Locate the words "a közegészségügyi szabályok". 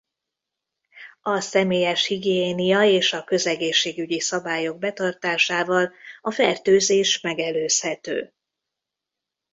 3.13-4.77